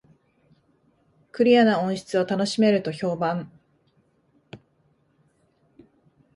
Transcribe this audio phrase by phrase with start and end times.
[1.31, 3.51] クリアな音質を楽しめると評判